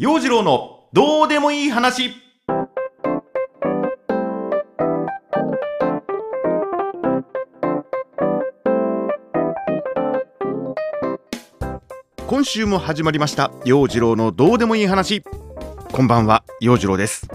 [0.00, 2.14] 陽次郎のどうでもいい話。
[12.26, 13.52] 今週も始まりました。
[13.66, 15.22] 陽次郎のどうでもいい話。
[15.92, 17.28] こんばんは陽次郎です。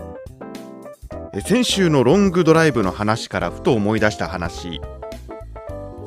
[1.36, 4.82] え先週のロングドライブの話からふと思い出した話。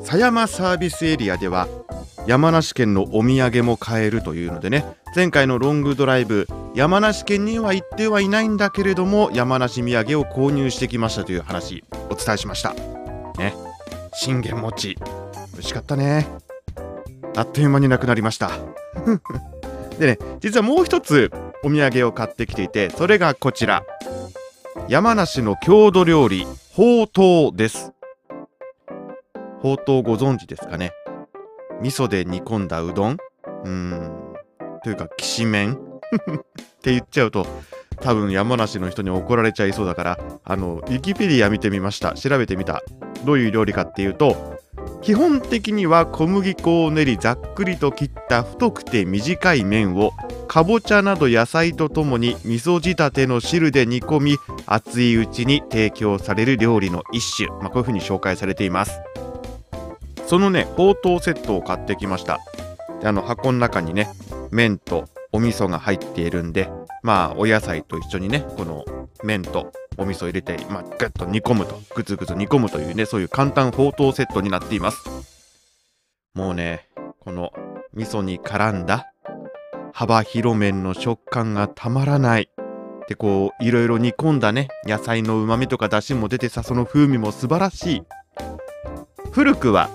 [0.01, 1.69] 狭山サービスエリアでは
[2.29, 4.85] 山梨県のお土産も買えるというのでね
[5.15, 6.45] 前回のロングドライブ
[6.75, 12.75] 山梨県には行ってはいないんだけれども山梨土産を購入してきましたという話お伝えしました。
[13.39, 13.55] ね。
[14.13, 14.95] 信玄餅。
[15.53, 16.27] 美味しかったね。
[17.35, 18.51] あっという間になくなりました。
[19.97, 21.31] でね実はもう一つ
[21.63, 23.83] お土産を買ってきていてそれがこちら。
[24.87, 27.91] 山梨の郷土料理ほうとうです。
[29.63, 30.91] ほうとうご存知ですかね。
[31.81, 33.11] 味噌で煮込んだうどん？
[33.13, 34.11] うーん。
[34.83, 35.73] というかきしめん？
[35.73, 35.77] っ
[36.81, 37.45] て言っちゃうと
[38.01, 42.13] 多分山梨の人に怒られちゃいそうだからあのウィキペディア見てみました。
[42.13, 42.81] 調べてみた。
[43.25, 44.57] どういう料理かっていうと
[45.01, 50.11] 基本的には小麦粉を練りざっくりと切った太くて短い麺を
[50.47, 59.01] かぼちゃなど野菜とともに味噌仕立ての汁で煮込み熱いうちに提供される料理の一種、まあ、こういう風に紹介されています。
[60.29, 62.37] そのねほうとうセットを買ってきました。
[63.01, 64.07] であの箱の中にね
[64.51, 66.69] 麺とお味噌が入っているんで
[67.01, 68.85] まあお野菜と一緒にねこの
[69.23, 74.99] 麺とお味噌入れて、まあ、グッと煮込むとグツグツ煮込むというねそういう簡単ほうとうセットになっています。
[76.35, 76.89] もうね
[77.21, 77.51] この
[77.95, 79.11] 味噌に絡んだ
[79.93, 82.51] 幅広麺の食感がたまらない。
[83.07, 88.03] でこういろいろ煮込んだね野菜のうまみとか出汁も出てさその風味も素晴らしい。
[89.31, 89.89] 古くは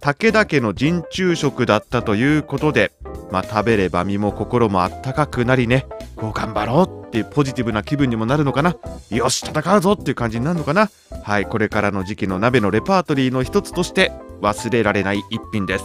[0.00, 2.92] 武田家の陣中食だったということで
[3.30, 8.76] まあ食べれば身も心もあったかくなりねこう頑張ろうっていうポジティブな気分にもなるのかな。
[9.10, 10.90] よし戦うぞっていう感じになるのかな。
[11.22, 15.84] はいこれからの時期の鍋のレパートリーの一つとして忘れられない一品です。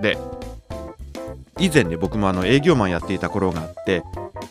[0.00, 0.16] で
[1.58, 4.02] 以前ね僕もあの営業マンやっていた頃があって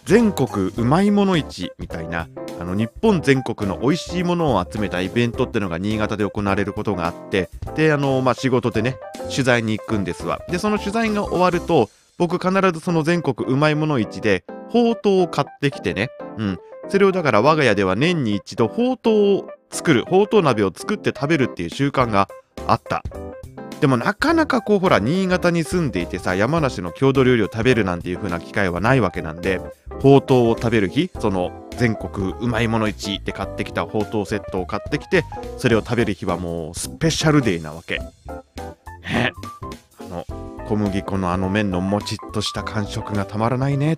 [0.05, 2.27] 全国うまいもの市みたいな
[2.59, 8.97] あの日本全国の美味しいものを集めたイベントっていうのが新潟で行われることがあってであの、まあ、仕事でね
[9.31, 10.41] 取材に行くんですわ。
[10.49, 16.59] でその取材が終わると僕必ずその全国うまいもの市でほうとうを買ってきてねうん。
[16.89, 22.27] それをだから我が家では年に一度ほうとうを作るほうとう鍋を作って食べるっていう習慣が
[22.67, 23.03] あった。
[23.81, 29.61] でもなかなかこうほら新潟に住んでいてさ山梨の郷土料理を食べるなんていう風な機会はないわけなんで
[30.01, 35.23] ほうとうを食べる日その全国うまいもの市で買ってきたほうとうセットを買ってきて
[35.57, 37.99] それを食べる日はもうスペシャルデーなわけ。
[39.01, 39.31] ね。
[39.99, 40.25] あの
[40.67, 43.95] 小麦粉のあの麺のもちっとした感触がたまらないね。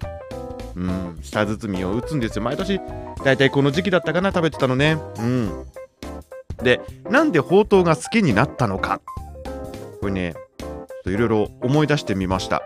[0.75, 1.19] うん。
[1.23, 2.43] 舌包みを打つんですよ。
[2.43, 2.79] 毎年
[3.23, 4.97] だいたいこの時期だったかな食べてたのね。
[5.17, 5.65] うん。
[6.61, 9.01] でなんでほうとうが好きになったのか。
[10.01, 10.33] これね
[11.05, 12.61] いろいろ思い出してみました。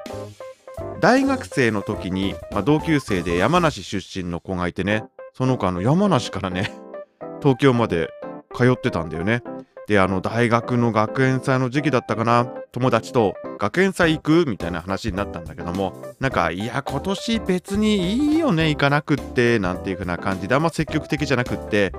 [1.01, 6.73] 大学生の時に、まあ、同級生で山梨出身の子がいてねその子の山梨からね
[7.41, 8.09] 東京まで
[8.53, 9.44] 通ってたんだよね。
[9.88, 21.91] であの大学の学園祭の時期だったかな友達と学園祭行くみたいな話になったんだけどもなんかいや今年別にいいよね行かなくってなんていう風な感じであんま積極的じゃなくって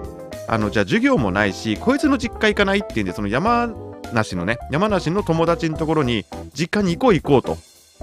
[0.49, 3.69] あのじゃあ授業もないしこいつの実家行かないっていうんでその山
[4.13, 6.25] 梨のね山梨の友達のところに
[6.55, 7.59] 実家に行こう行こうと。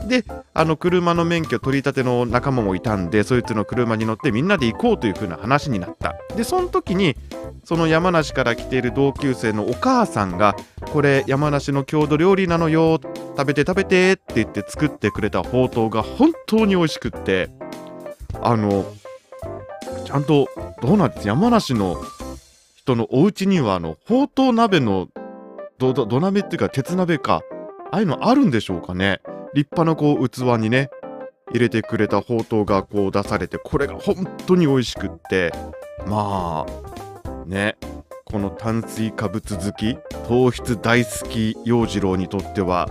[0.07, 0.25] で
[0.55, 6.15] あの車の免許取り立ての仲間もいたんでそいつの車に乗ってみんなで行こうという風な話になった。
[6.35, 7.15] でその時に
[7.63, 10.55] その山梨から来ている同級生のお母さんが
[10.91, 12.99] これ山梨の郷土料理なのよ
[13.37, 17.49] 食べて食べてって言って作ってくれたほうとうが本当に美味しくって。
[18.41, 18.91] あの
[20.05, 20.49] ちゃんと
[20.81, 21.27] どうなんです？
[21.27, 22.01] 山梨の
[22.75, 25.07] 人のお家にはあのほうとう鍋の
[25.91, 27.41] 土土鍋っていうか鉄鍋か。
[27.91, 29.21] ああいうのあるんでしょうかね。
[29.53, 30.89] 立派なこう器にね
[31.51, 35.51] 入れてくれたほうとうがこう出されてこれが本当に美味しくって。
[36.07, 37.75] まあね。
[38.25, 39.95] この炭水化物好き
[40.27, 42.87] 糖質大好き洋次郎にとっては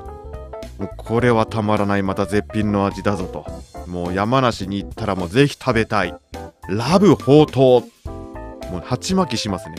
[0.78, 3.44] もうこれはたまらないまた絶品の味だぞと。
[3.88, 6.14] もう山梨に行ったらもうぜひ食べたい。
[6.68, 8.08] ラブほうとう
[8.70, 9.74] もう鉢巻きしますね。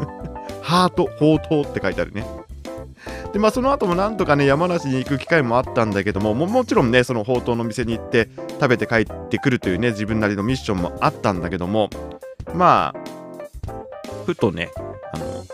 [0.62, 2.24] ハートほうとうって書いてあるね。
[3.32, 8.28] でまあその後もなんとかね山梨に行く機会もあったんだけどももちろんねそのほうとうの店に行って
[8.60, 11.90] 食べて帰ってくるというね自分なりのミッションもあったんだけども
[12.54, 13.00] まあ
[14.26, 14.70] ふとね
[15.12, 15.46] あの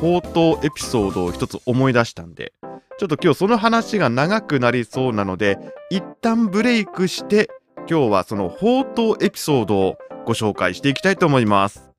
[0.00, 2.52] ほうとうエピソードを一つ思い出したんで
[2.98, 5.58] ちょっと今日その話が長くなりそうなので
[5.90, 7.50] 一旦ブレイクして
[7.88, 11.90] 今日はその宝刀エピソードをご紹介していきたいと思います。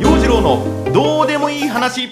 [0.00, 2.08] 陽次郎のどうでもいい話。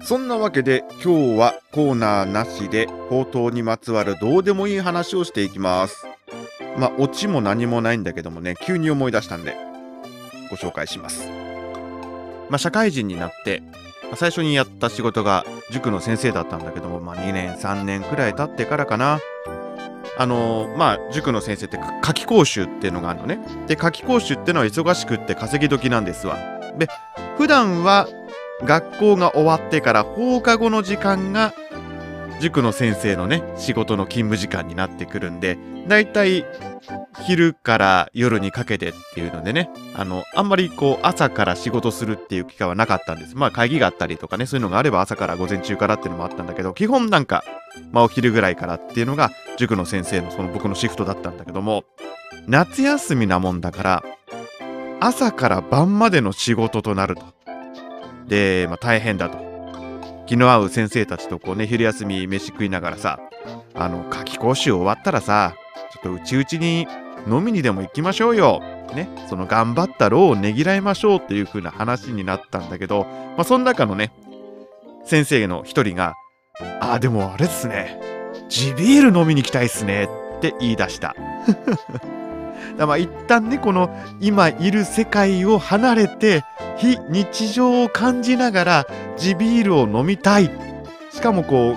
[0.00, 6.06] そんなわけで今日はコーナーなしで宝刀にまつわるどうでもいい話をしていきます。
[6.76, 9.56] まあオチも何もないんだけどもね急に思い出したんで
[10.50, 11.28] ご紹介します。
[12.48, 13.64] まあ社会人になって
[14.16, 19.20] 最初にやった仕事が塾の先生だったんだけどもまあ2年3年くらい経ってからかな。
[20.20, 23.38] あのーまあ塾の先生って夏期講習っていうのがあるのね。
[23.66, 26.36] で夏期講習ってのは忙しくって稼ぎ時なんですわ。
[26.78, 26.88] で
[27.36, 28.08] 普段は
[28.64, 31.54] 学校が終わってから放課後の時間が
[32.40, 36.44] 塾の先生のね仕事の勤務時間になってくるんでだいたい
[37.26, 47.44] 昼から夜にかけてっていうのでねあのあんまりこう朝から仕事するっていう機会はなかったんですまあ会議があったりとかねそういうのがあれば朝から午前中からっていうのもあったんだけど基本なんか
[47.92, 51.84] まあお昼ぐらいからっていうのが塾の先生のその僕のシフトだったんだけども
[52.46, 54.04] 夏休みなもんだから
[55.00, 57.38] 朝から晩までの仕事となると
[58.28, 59.38] で、まあ、大変だと。
[60.26, 63.18] 気の合う先生たちとこうね、昼休み飯食いながらさ、
[63.74, 65.54] あの、夏期講習終わったらさ、
[65.98, 66.86] っとうちうちに
[67.28, 68.62] 飲みにでも行きましょうよ。
[68.94, 73.04] ね、その頑張った労をねぎらいましょうっていう風な話になったんだけど、
[73.36, 74.12] まあ、その中のね、
[75.04, 76.14] 先生の一人が、
[76.80, 78.00] あ、でもあれっすね、
[78.48, 80.08] 地ビール飲みに行きたいっすね
[80.38, 81.14] って言い出した。
[82.76, 83.90] だまあ一旦ねこの
[84.20, 86.44] 今いる世界を離れて
[86.76, 88.86] 非日常を感じながら
[89.16, 90.50] 地ビールを飲みたい
[91.10, 91.76] しかもこ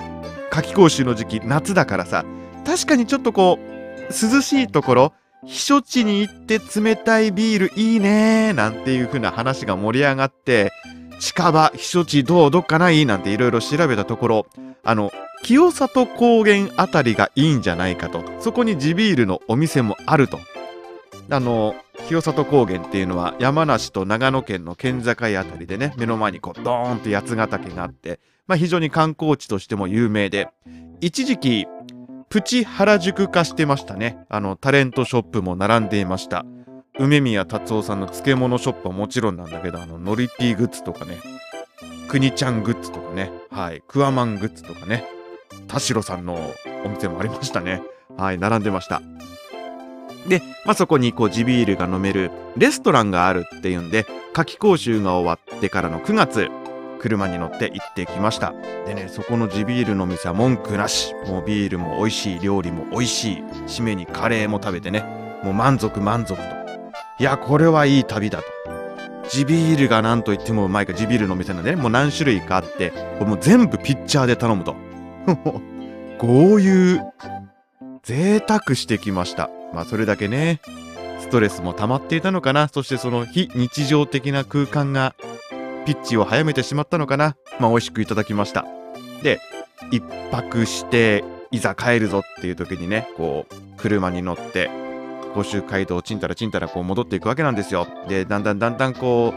[0.50, 2.24] 夏期講習の時期夏だからさ
[2.64, 3.71] 確かにちょっとこう
[4.10, 5.12] 涼しいところ
[5.44, 10.70] 避暑地に行って冷たいビールいいねなんていう風な話が盛り上がって
[11.18, 13.06] 近場避暑地どうどっかない？
[13.06, 14.46] なんていろいろ調べたところ
[14.84, 15.12] あの
[15.42, 18.22] 清里高原あたりがいいんじゃないかと。
[18.38, 20.38] そこに地ビールのお店もあると。
[21.30, 21.74] あの
[22.08, 30.48] 清里高原っていうのは山梨と長野県の県境あたりでね目の前にこうドーンと八ヶ岳があって、まあ、非常に観光地としても有名で
[31.00, 31.66] 一時期
[32.32, 34.16] プチ原宿化してましたね。
[34.30, 36.46] あのタレントショップも並んでいました。
[36.98, 41.18] 梅宮達夫さんの漬物ショップはもちろんなんだけどあのノリピーグッズとかね。
[42.08, 43.30] くにちゃんグッズとかね。
[43.50, 43.82] はい。
[43.86, 45.04] クワマングッズとかね。
[45.68, 46.38] 田代さんの
[46.86, 47.82] お店もありましたね。
[48.16, 48.38] はい。
[48.38, 49.02] 並んでました。
[50.26, 56.61] で、まあ、そこにこう地ビールが飲めるレストランがあるっていうんで夏期講習が終わってからの9月。
[57.02, 58.54] 車に乗って行ってきました。
[58.86, 61.14] でねそこの地ビールの店は文句なし。
[61.26, 63.36] もうビールも美味しい料理も美味しい。
[63.66, 65.04] 締めにカレーも食べてね。
[65.42, 66.42] もう満足満足と。
[67.18, 68.44] いやこれはいい旅だと。
[69.28, 74.76] 地ビールが何と言ってもうまいか地ビールの店なんでねもう何種類かあってこれもう全部ピッチャーで頼むと。
[76.18, 77.00] こういう
[78.04, 79.50] 贅沢してきました。
[79.72, 80.60] まあそれだけね
[81.18, 82.68] ストレスも溜まっていたのかな。
[82.68, 85.14] そしてその非日常的な空間が
[85.84, 87.36] ピッチを早めてしまったのかな？
[87.58, 88.64] まあ美味しくいただきました。
[89.22, 89.40] で
[89.90, 94.70] 一泊していざ帰るぞっていう時にねこう車に乗って
[95.34, 97.86] 甲州街道ちんたらちんたらこう戻っていくわけなんですよ。
[98.08, 99.34] でだんだんだんだんこ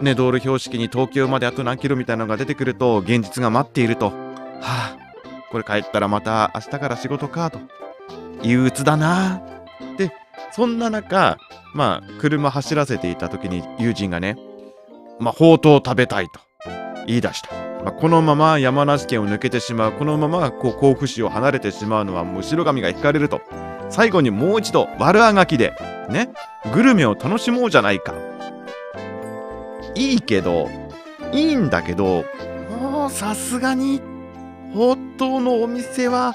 [0.00, 4.06] うね道路標識に東京まであと何キロみたいなのが出てくると現実が待っていると。
[4.06, 4.12] は
[4.62, 4.96] あ
[5.50, 7.58] これ帰ったらまた明日から仕事かと。
[8.42, 9.42] 憂鬱だな。
[9.98, 10.12] で
[10.52, 11.36] そんな中
[11.74, 14.38] まあ車走らせていた時に友人がね
[15.18, 16.40] まあほうとう食べたいと
[17.06, 17.54] 言い出した、
[17.84, 23.40] まあ、このまま山梨県を抜けてしまうこのままこう甲府市を離れてしまうのは後ろ髪が引かれると。
[23.90, 25.74] 最後にもう一度悪あがきで
[26.08, 26.30] ね
[26.72, 28.14] グルメを楽しもうじゃないか。
[29.94, 30.70] いいけど
[31.32, 32.24] いいんだけど
[32.70, 34.00] もうさすがに
[34.72, 36.34] ほうとうのお店は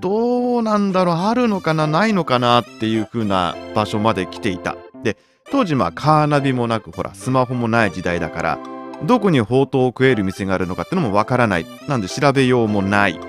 [0.00, 4.76] どうなんだろうあるのかなないのかなっていう風な場所まで来ていた。
[5.04, 5.16] で
[5.50, 8.58] 当時まあカーナビもなくほらスマホもない時代だから
[9.04, 11.66] どこにほうとうを食える店があるのかってのもわからない。
[11.86, 13.20] なんで調べようもない。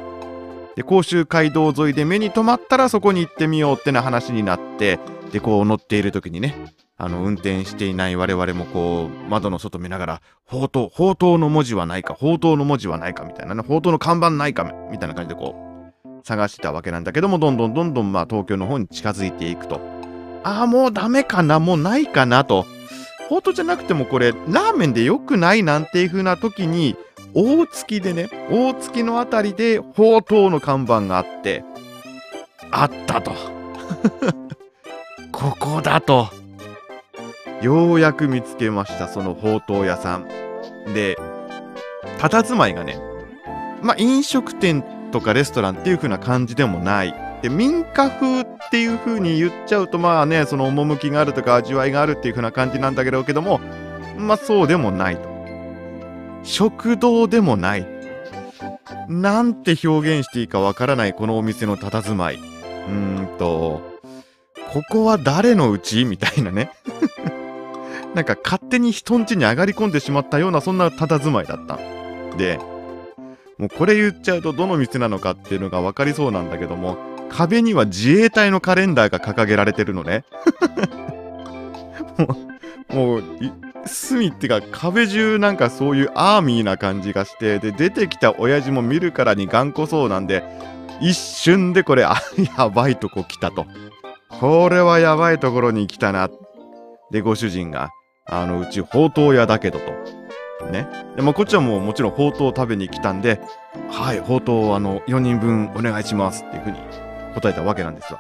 [0.76, 5.00] で甲州街道沿いで目に留まったらそこに行ってみようってな話になって
[5.32, 6.56] でこう乗っている時にね
[6.98, 15.56] あの運転していない我々もこう窓の外見ながら「宝刀宝刀の文字はないか宝刀の文字はないか」みたいなね宝刀の看板ないかみたいな感じでこ
[16.06, 19.97] う探したわけなんだけどもどんどんどんどんまあ東京の方に近づいていくと。
[20.48, 22.66] ああもうダメかなもうないかなと。
[23.24, 26.96] 宝刀じゃなくてもこれラーメンでよくないなんていう風な時に
[27.34, 31.66] 大月でね大月のあたりで宝刀の看板があって
[32.72, 33.34] あったと。
[35.34, 36.30] ここだと。
[37.62, 40.28] ようやく見つけましたそのほうとう屋さん。
[40.94, 41.18] で
[42.20, 42.98] 佇まいがね
[43.82, 47.27] まあ飲食店とかレストランっていう風な感じでもない。
[47.42, 53.60] で民家風っていう風に言っちゃうとまあねその趣があるとか味わいがあるっていう風な感じなんだけどけども
[54.18, 55.38] まあそうでもないと。
[56.44, 57.88] 食堂でもない。
[59.10, 62.36] なんて表現していいかわからないこのお店の佇まい。
[62.36, 63.82] うーんと。
[64.74, 66.72] ここは誰のうちみたいなね。
[68.16, 71.78] なんか勝手に人ん家に上がり込んでしまったようなそんな佇まいだった。
[72.38, 72.60] で
[73.58, 76.98] もうこれ言っちゃうとどの店なのかっていうのが分かりそうなんだけども
[77.30, 80.24] 壁には自衛隊のカレンダーが掲げられてるのね。
[82.18, 82.26] も
[82.96, 83.24] うもう
[83.86, 90.44] 隅ってか壁中なんかそういうアーミーな感じがしてで出てきた親父も見るからに頑固そうなんで
[91.00, 92.16] 一瞬でこれあ
[92.58, 93.66] やばいとこ来たと。
[94.30, 96.30] これはやばいところに来たな。
[97.12, 97.90] でご主人が
[98.26, 99.86] あのうちほうとう屋だけどと。
[100.72, 100.88] ね。
[101.16, 103.40] でもこっちはもうもちろんほうとうを食べに来たんで
[103.90, 108.20] はいほうとうあの4人分お願いしますっていうふうに答えたわけなんですわ。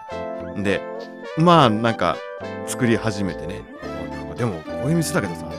[0.57, 0.81] で
[1.37, 2.17] まあなんか
[2.65, 3.61] 作り始めてね。
[4.37, 5.51] でもこういう店だけどさ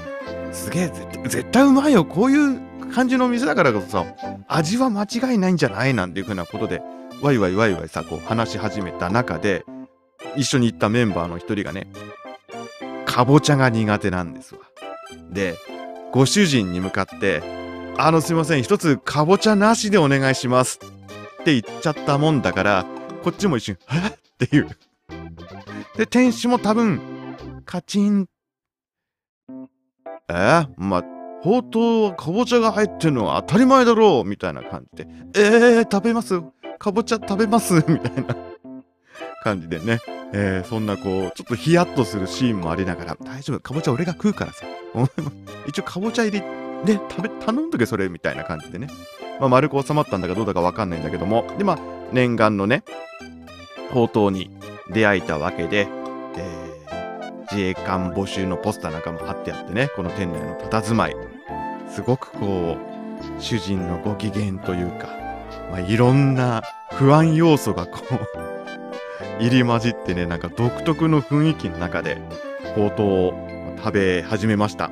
[0.53, 0.93] すげえ
[1.25, 2.05] 絶対うまいよ。
[2.05, 2.61] こういう
[2.93, 4.05] 感じの店だからこそさ
[4.49, 6.83] 味は間違いないんじゃないなんていうふうなことで
[7.23, 9.65] ワイワイワイワイさこう話し始めた中で
[10.37, 11.87] 一緒に行ったメンバーの一人がね
[13.05, 14.61] かぼちゃが苦手なんですわ。
[15.31, 15.57] で
[16.13, 17.43] ご主人に向かって
[17.99, 20.79] 「あのすいません一つかぼちゃなしでお願いします」
[21.41, 22.87] って言っちゃったもんだから
[23.23, 24.09] こっちも一瞬「え？
[24.09, 24.13] っ?」
[24.45, 24.69] っていう。
[25.97, 27.01] で店主も多分
[27.65, 28.27] カチン。
[30.29, 30.33] え？
[30.33, 31.05] ー、まあ、
[31.43, 35.81] ほうとうはかぼちゃが入ってるのは当たり前だろうみたいな感じで、え？
[35.81, 36.41] ー、食べます
[36.79, 37.75] かぼちゃ食べます。
[37.89, 38.37] みたいな
[39.43, 39.99] 感じでね、
[40.33, 44.67] えー、そんなこう、ちょっとヒヤッとするシーンもありながら、大丈夫、かぼちゃ俺が食うからさ、
[45.67, 48.89] 一応かぼちゃ入り、ね、食べ、頼んどけそれみたいな感じでね、
[49.41, 51.79] まあ、丸く収まったんだかどうだかわかんないんだけども、で、まあ、
[52.13, 52.83] 念願のね、
[53.91, 54.51] ほうとうに
[54.91, 55.89] 出会えたわけで、
[56.37, 56.69] えー
[57.51, 61.17] 自衛官募集のポスターなんかも貼ってあってね、この店内の佇まい。
[61.91, 65.09] すごくこう、主人のご機嫌というか、
[65.71, 66.63] まあ、いろんな
[66.93, 72.19] 不安要素がこう 入り混じってね、なんか独特の雰囲気の中で、
[72.75, 73.35] ほうとうを
[73.79, 74.91] 食べ始めました。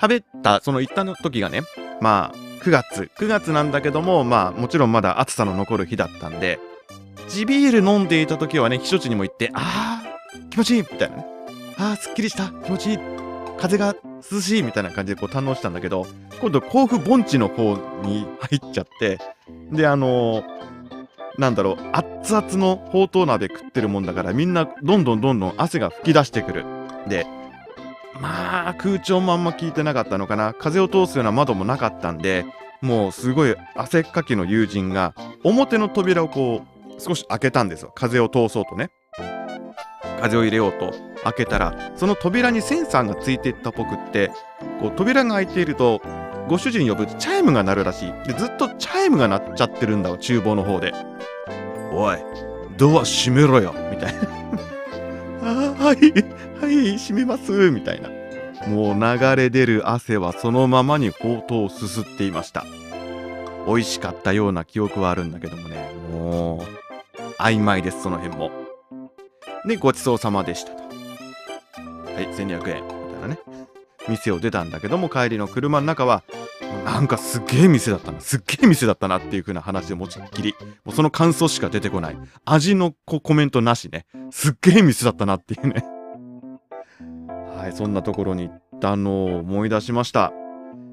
[0.00, 1.60] 食べた、その行ったの時がね、
[2.00, 6.60] まあ、9月、9月なんだけども、まあ、もちろんまだ暑さの残る日だったんで、
[7.28, 10.02] 地ビール飲んでいた時はね、避暑地にも行って、あ
[10.50, 11.26] 気持ちいいみたいなね。
[11.76, 12.48] ああ、すっきりした。
[12.64, 12.98] 気持ちいい。
[13.58, 13.96] 風が
[14.30, 16.06] 涼しいみたいな感じでこう堪能したんだけど、
[16.40, 19.18] 今度甲府盆地の方に入っちゃって、
[19.72, 20.44] で、あのー、
[21.38, 26.64] なんだろう、熱々のほうとう鍋食ってるもんだからみんなどんどんどんどん汗が噴き出してくる。
[27.08, 27.26] で、
[28.22, 30.54] まあ空調もあんま効いてなかったのかな。
[30.54, 32.46] 風を通すような窓もなかったんで、
[32.80, 36.62] もうすごい汗っかきの友人が表の扉をこ
[36.96, 37.90] う少し開けたんですよ。
[37.94, 38.90] 風を通そうとね。
[40.20, 40.92] 風を入れようと
[41.24, 44.30] 開けたらその扉にセンサーがついていったっぽくって
[44.80, 46.00] こう扉が開いていると
[46.48, 50.92] ご主人呼ぶとチャイムが鳴るらしいでずっとチャイムが鳴っちゃってるんだわ厨房の方で
[51.92, 52.18] おい
[52.76, 54.41] ドア閉めろよみたいな
[55.82, 56.12] はい
[56.60, 58.08] はい閉めますみたいな
[58.68, 62.64] もう流れ出る汗はそのままにほうとうをすすっていました
[63.66, 66.62] 美味しかったような記憶はあるんだけどもねもう
[67.38, 68.62] 曖昧ですその辺も
[69.64, 70.82] で、ごちそうさまでしたと。
[70.82, 72.58] はい、1200円。
[72.58, 73.38] みたいなね。
[74.08, 76.24] 店を出たんだけども、帰りの車の中は、
[76.84, 78.20] なんかすっげえ店だったな。
[78.20, 80.54] すっげえ店だったなっていう風な話で持ちっきり。
[80.84, 82.18] もうその感想しか出てこない。
[82.44, 84.06] 味のコメントなしね。
[84.30, 85.84] すっげえ店だったなっていうね。
[87.56, 90.32] はい、そんなところに行ったのを思い出しました。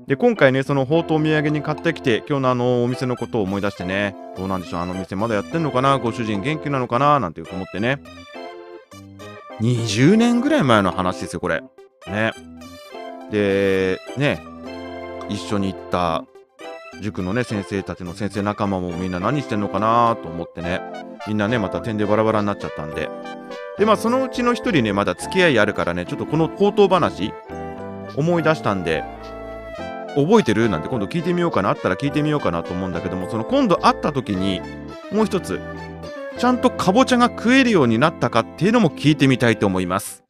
[0.07, 5.97] で、今回ね、そのほうとう土産に買ってきて、今日のあのお店のことを思い出してね、どうなんでしょう、あの店まだやってんのかな？
[5.99, 7.19] ご主人元気なのかな？
[7.19, 7.99] なんて思ってね。
[9.61, 11.61] 20年ぐらい前の話ですよ、これ。
[12.07, 12.31] ね。
[13.29, 14.41] で、ね、
[15.29, 16.25] 一緒に行った
[17.01, 20.81] 塾のね、先生たちの先生仲間もみんな何してんのかなと思ってね、
[21.27, 23.09] みんなね、また点でバラバラになっちゃったんで。
[23.77, 27.33] で、まあ、そのうちの一人ね、まだ付き合いあるからね、ちょっとこの口頭話、
[28.17, 29.03] 思い出したんで、
[30.15, 34.61] 覚えてるなんて今度聞いてみようかな、あったら聞いてみようかなと思うんだけども、その今度会った時に、
[35.11, 35.61] もう一つ、
[36.37, 40.23] ちゃんとかぼちゃが食えるようになったかっていうのも聞いてみたいと思います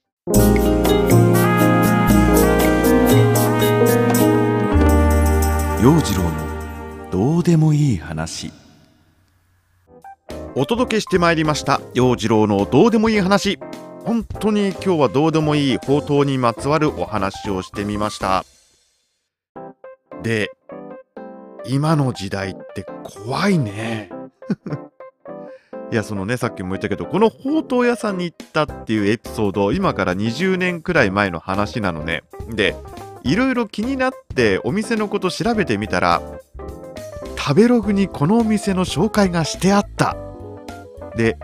[5.81, 8.51] 陽次郎のどうでもいい話。
[10.53, 11.79] お届けしてまいりました。
[11.93, 13.57] 陽次郎のどうでもいい話。
[14.03, 18.43] 本当に今日はどうでもいい宝刀にまつわるお話をしてみました。
[20.21, 20.51] で
[21.65, 24.09] 今の時代って怖いね。
[25.93, 32.24] いやそのねさっきも言ったけどこの宝刀屋さんに行ったっていうエピソード今から20年くらい前の話なのね。
[32.50, 32.75] で
[33.23, 36.21] いろいろ気になってお店のこと調べてみたら
[37.38, 40.15] 食べログにこのお店の紹介がしてあった。
[41.15, 41.38] で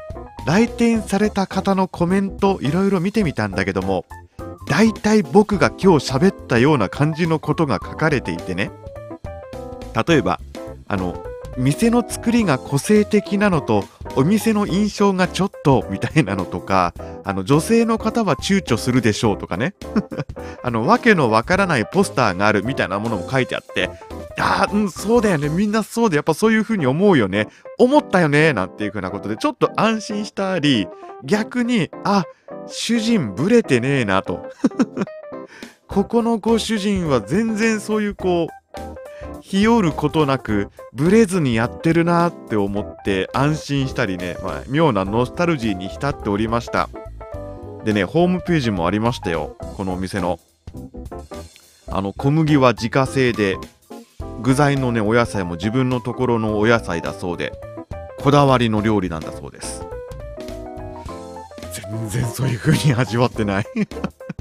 [0.46, 4.05] 来店された方のコメントいろいろ見てみたんだけども
[4.67, 8.72] 大体僕が今日喋ったような感じのことが書かれていてね。
[10.08, 10.39] 例えば
[10.88, 11.24] あの
[11.58, 13.86] 店の作りが個性的なのと
[14.16, 16.94] お店の印象がちょっとみたいなのとか
[17.24, 19.76] あの女性の方は躊躇するでしょうとかね
[20.64, 23.90] あの訳のわからないポスターがあるみたいなものも書いてあって
[24.38, 25.50] ああ、うん、そうだよね。
[25.50, 27.48] みんなそうで、やっぱそういう風に思うよね。
[27.78, 28.54] 思ったよね。
[28.54, 30.88] なんていう風なことで、ちょっと安心したり、
[31.24, 32.26] 逆に、あ、
[32.68, 34.46] 主人ブレてねえなと。
[35.88, 38.65] ここのご主人は全然そういうこう、
[39.46, 46.90] 日和ることなく、ブレずにやってるなって思って安心したりね、まあ、妙なノスタルジーに浸っておりました。
[47.84, 49.56] でね、ホームページもありましたよ。
[49.78, 50.40] このお店の。
[51.88, 53.58] あの、小麦は自家製で、
[54.42, 57.54] 具材のねお野菜も自分のところのお野菜だそうで
[58.20, 59.86] こだわりの料理なんだそうです
[61.72, 63.66] 全然そういう風に味わってない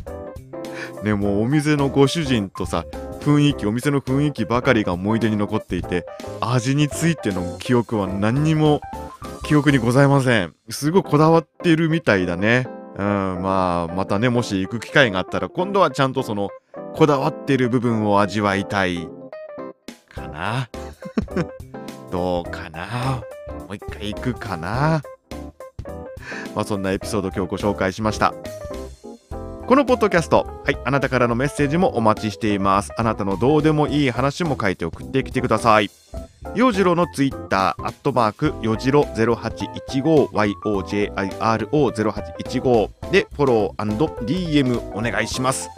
[1.02, 2.84] ねもうお店のご主人とさ
[3.24, 6.04] 雰囲気お店の雰囲気ばかりが思い出に残っていて
[6.40, 8.80] 味についての記憶は何にも
[9.44, 10.54] 記憶にございません。
[10.70, 12.66] すごいこだわってるみたいだね。
[12.96, 16.50] うんまあまたねもし行く機会があったら今度はちゃんとその
[16.94, 19.08] こだわってる部分を味わいたい。
[20.08, 20.68] かな？
[22.12, 23.22] どうかな？
[23.66, 25.02] もう一回行くかな？
[26.54, 28.32] まあそんなエピソード今日ご紹介しました。
[29.66, 32.92] このポッドキャスト、はい、あなたからのメッセージもお待ちしています。
[32.98, 35.90] あなたのどうでもいい話も書いて送ってきてください。
[36.54, 45.70] 洋次郎のツイッター、アットマーク、よじろ0815、YOJIRO0815 でフォロー &DM お願いします。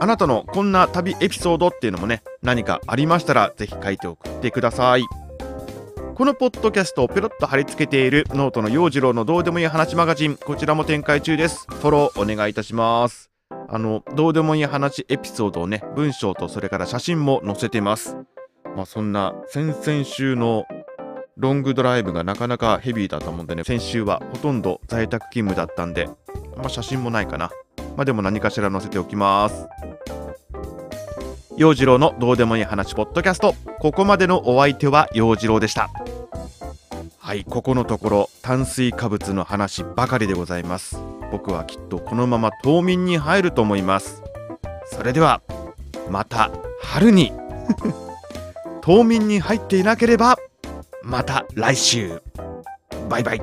[0.00, 5.04] あなたのこんな旅エピソードっていうのもね、何かありましたら、ぜひ書いて送ってください。
[6.14, 11.66] このポッドキャストをペロッと貼り付けているノートの陽次郎のどうでもいい話マガジン、こちらも展開中です。
[11.68, 13.33] フォローお願いいたします。
[13.68, 18.16] あの、どうでもいい話エピソードをね、文章とそれから写真も載せてます。
[18.76, 20.64] まあそんな先々週の
[21.36, 26.08] ロングドライブがなかなかヘビーだったもんでね、先週はほとんど在宅勤務だったんで、
[26.56, 27.50] まあ写真もないかな。
[27.96, 29.66] まあでも何かしら載せておきます。
[31.56, 33.54] 陽次郎のどうでもいい話ポッドキャスト。
[33.78, 35.88] ここまでのお相手は陽次郎でした。
[37.18, 40.98] はい、ここのところ炭水化物の話ばかりでございます。
[41.34, 44.22] 僕はきっとこのまま冬眠に入ると思います。
[44.86, 45.42] それでは、
[46.08, 47.32] また春に
[48.82, 50.38] 冬眠に入っていなければ、
[51.02, 52.22] また来週。
[53.08, 53.42] バイバイ。